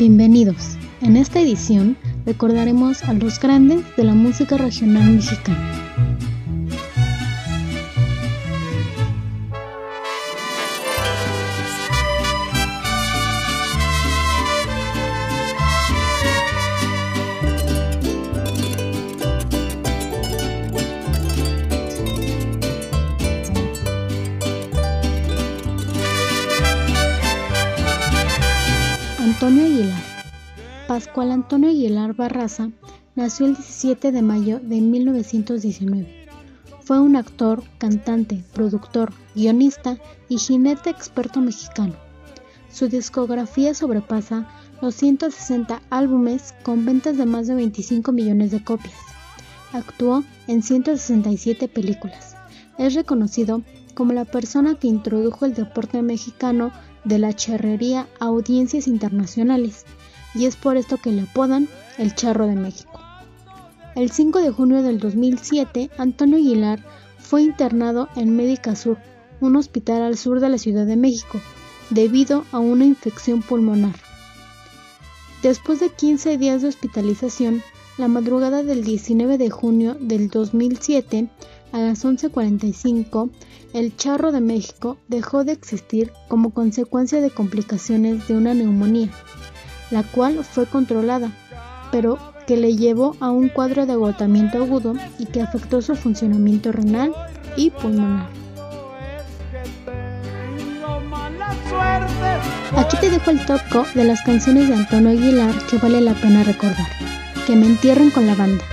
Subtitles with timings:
[0.00, 0.78] Bienvenidos.
[1.02, 1.94] En esta edición
[2.24, 5.79] recordaremos a los grandes de la música regional mexicana.
[29.42, 30.02] Antonio Aguilar.
[30.86, 32.68] Pascual Antonio Aguilar Barraza
[33.14, 36.26] nació el 17 de mayo de 1919.
[36.82, 39.96] Fue un actor, cantante, productor, guionista
[40.28, 41.94] y jinete experto mexicano.
[42.70, 44.46] Su discografía sobrepasa
[44.82, 48.98] los 160 álbumes con ventas de más de 25 millones de copias.
[49.72, 52.36] Actuó en 167 películas.
[52.76, 53.62] Es reconocido
[53.94, 56.72] como la persona que introdujo el deporte mexicano
[57.04, 59.84] de la charrería a audiencias internacionales,
[60.34, 63.00] y es por esto que le apodan el Charro de México.
[63.96, 66.84] El 5 de junio del 2007, Antonio Aguilar
[67.18, 68.98] fue internado en Médica Sur,
[69.40, 71.40] un hospital al sur de la Ciudad de México,
[71.90, 73.94] debido a una infección pulmonar.
[75.42, 77.62] Después de 15 días de hospitalización,
[77.98, 81.28] la madrugada del 19 de junio del 2007,
[81.72, 83.30] a las 11.45,
[83.72, 89.10] el charro de México dejó de existir como consecuencia de complicaciones de una neumonía,
[89.90, 91.30] la cual fue controlada,
[91.92, 96.72] pero que le llevó a un cuadro de agotamiento agudo y que afectó su funcionamiento
[96.72, 97.12] renal
[97.56, 98.28] y pulmonar.
[102.76, 106.42] Aquí te dejo el toco de las canciones de Antonio Aguilar que vale la pena
[106.42, 106.86] recordar.
[107.46, 108.64] Que me entierren con la banda.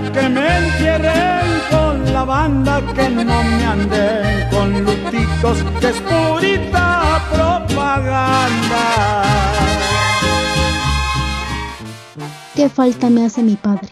[0.00, 7.20] Que me entierren con la banda, que no me anden con luticos, que es purita
[7.32, 8.84] propaganda.
[12.56, 13.90] ¿Qué falta me hace mi padre?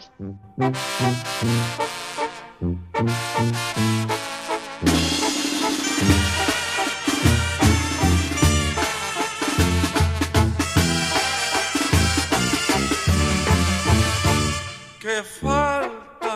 [15.00, 15.61] ¿Qué falta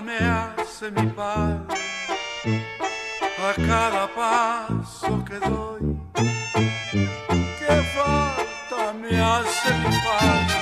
[0.06, 1.74] me hace mi padre
[3.48, 5.80] a cada paso que doy?
[7.58, 10.56] ¿Qué falta me hace mi padre?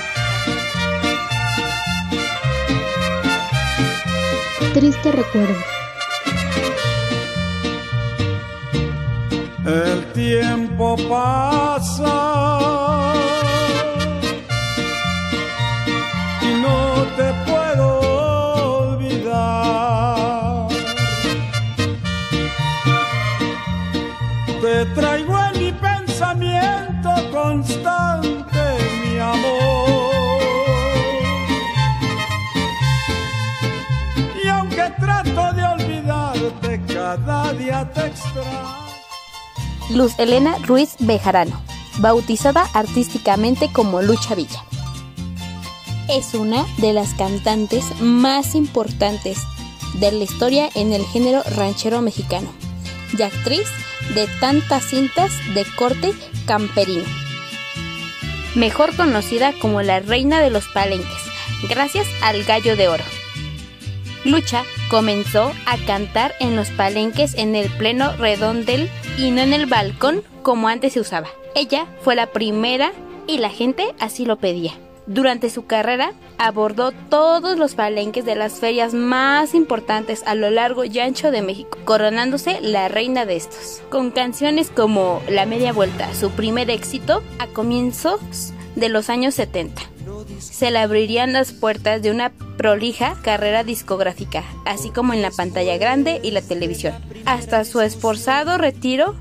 [4.73, 5.61] Triste recuerdo.
[9.65, 12.13] El tiempo pasa
[36.87, 37.91] cada día.
[39.91, 41.61] Luz Elena Ruiz Bejarano,
[41.99, 44.63] bautizada artísticamente como Lucha Villa.
[46.09, 49.39] Es una de las cantantes más importantes
[49.99, 52.49] de la historia en el género ranchero mexicano
[53.17, 53.67] y actriz
[54.13, 56.13] de tantas cintas de corte
[56.45, 57.05] camperino.
[58.55, 61.21] Mejor conocida como la reina de los palenques,
[61.69, 63.03] gracias al gallo de oro.
[64.23, 64.63] Lucha
[64.95, 70.23] comenzó a cantar en los palenques en el pleno redondel y no en el balcón
[70.41, 71.27] como antes se usaba.
[71.53, 72.93] Ella fue la primera
[73.27, 74.71] y la gente así lo pedía.
[75.05, 80.85] Durante su carrera abordó todos los palenques de las ferias más importantes a lo largo
[80.85, 83.83] y ancho de México, coronándose la reina de estos.
[83.89, 89.94] Con canciones como La Media Vuelta, su primer éxito a comienzos de los años 70
[90.39, 95.77] se le abrirían las puertas de una prolija carrera discográfica, así como en la pantalla
[95.77, 96.93] grande y la televisión,
[97.25, 99.15] hasta su esforzado retiro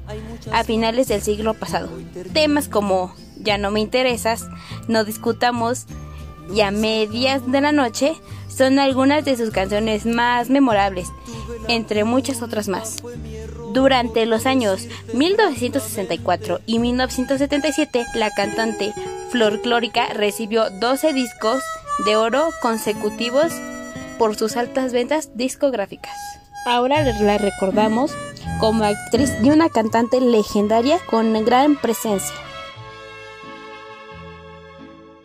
[0.52, 1.90] a finales del siglo pasado.
[2.32, 4.46] Temas como Ya no me interesas,
[4.88, 5.86] No discutamos
[6.54, 8.14] y a medias de la noche
[8.48, 11.08] son algunas de sus canciones más memorables,
[11.68, 13.02] entre muchas otras más.
[13.72, 18.94] Durante los años 1964 y 1977, la cantante
[19.34, 21.62] folclórica recibió 12 discos
[22.06, 23.52] de oro consecutivos
[24.18, 26.14] por sus altas ventas discográficas.
[26.66, 28.14] Ahora la recordamos
[28.60, 32.34] como actriz y una cantante legendaria con gran presencia.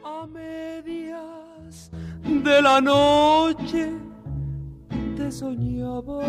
[0.03, 1.91] a medias
[2.23, 3.91] de la noche
[5.15, 6.23] te soñaba.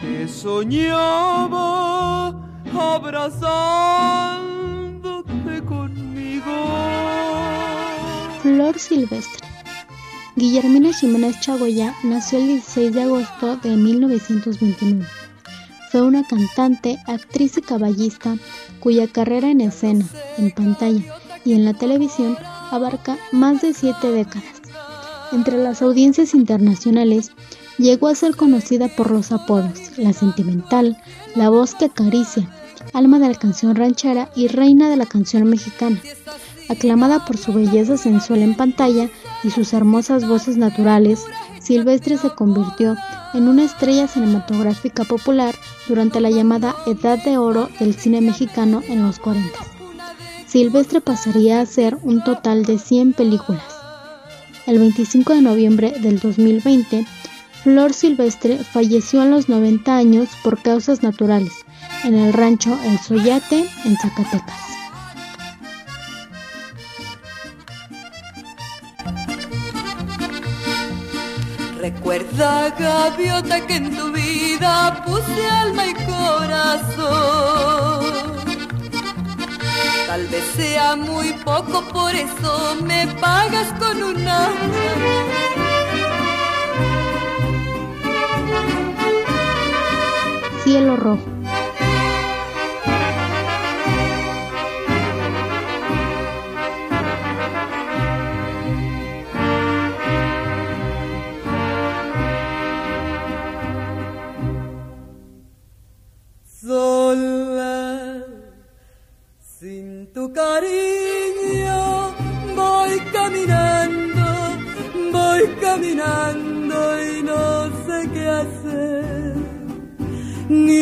[0.00, 1.97] Te soñaba
[2.78, 6.52] abrazándote conmigo.
[8.42, 9.48] Flor Silvestre.
[10.36, 15.04] Guillermina Jiménez Chagoya nació el 16 de agosto de 1929.
[15.90, 18.36] Fue una cantante, actriz y caballista
[18.78, 21.02] cuya carrera en escena, en pantalla
[21.44, 22.36] y en la televisión
[22.70, 24.62] abarca más de siete décadas.
[25.32, 27.32] Entre las audiencias internacionales,
[27.78, 30.96] llegó a ser conocida por los apodos La Sentimental,
[31.34, 32.48] La Voz que Acaricia,
[32.92, 36.00] Alma de la Canción Ranchera y Reina de la Canción Mexicana.
[36.68, 39.08] Aclamada por su belleza sensual en pantalla
[39.42, 41.24] y sus hermosas voces naturales,
[41.60, 42.96] Silvestre se convirtió
[43.34, 45.54] en una estrella cinematográfica popular
[45.86, 49.48] durante la llamada Edad de Oro del cine mexicano en los 40.
[50.46, 53.62] Silvestre pasaría a hacer un total de 100 películas.
[54.66, 57.06] El 25 de noviembre del 2020,
[57.62, 61.52] Flor Silvestre falleció a los 90 años por causas naturales
[62.04, 64.68] en el rancho El Soyate, en Zacatecas.
[71.80, 77.68] Recuerda, gaviota, que en tu vida puse alma y corazón.
[80.06, 84.48] Tal vez sea muy poco, por eso me pagas con una.
[90.64, 91.37] Cielo rojo.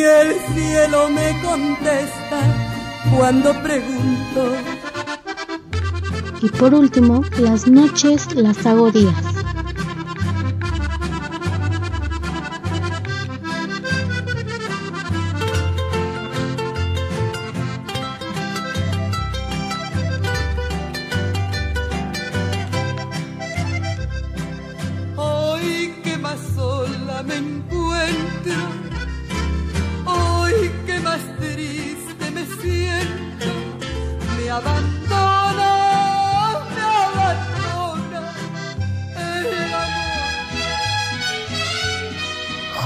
[0.07, 2.39] El cielo me contesta
[3.15, 4.55] cuando pregunto.
[6.41, 9.26] Y por último, las noches las hago días.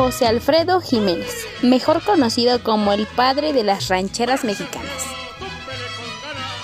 [0.01, 5.03] José Alfredo Jiménez, mejor conocido como el padre de las rancheras mexicanas.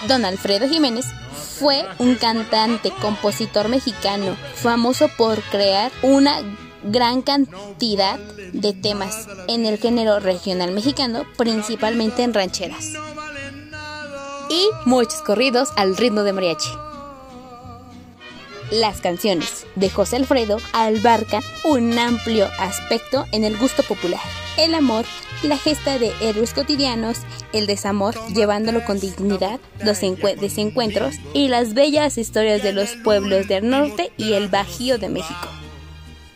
[0.07, 1.05] Don Alfredo Jiménez
[1.59, 6.39] fue un cantante, compositor mexicano, famoso por crear una
[6.81, 8.17] gran cantidad
[8.53, 12.93] de temas en el género regional mexicano, principalmente en rancheras.
[14.49, 16.86] Y muchos corridos al ritmo de mariachi.
[18.71, 24.19] Las canciones de José Alfredo abarcan un amplio aspecto en el gusto popular.
[24.57, 25.05] El amor,
[25.43, 27.19] la gesta de héroes cotidianos,
[27.53, 33.47] el desamor llevándolo con dignidad, los encue- desencuentros y las bellas historias de los pueblos
[33.47, 35.47] del norte y el Bajío de México.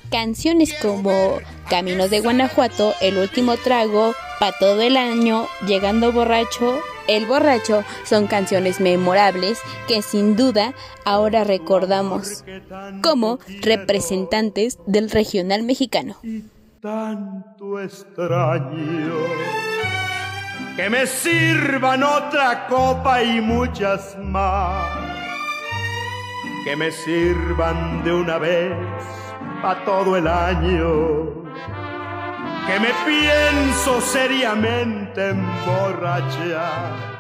[0.10, 6.80] Canciones como Caminos de Guanajuato, El último trago, Pa todo el año, Llegando borracho,
[7.12, 12.46] El borracho son canciones memorables que sin duda ahora recordamos
[13.04, 16.16] como representantes del regional mexicano.
[16.82, 19.14] tanto extraño.
[20.78, 24.90] Que me sirvan otra copa y muchas más.
[26.64, 28.72] Que me sirvan de una vez
[29.64, 31.41] a todo el año.
[32.72, 37.11] Que me pienso seriamente emborrachar.